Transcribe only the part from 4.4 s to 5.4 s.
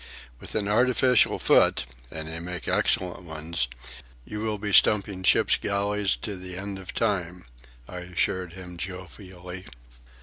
be stumping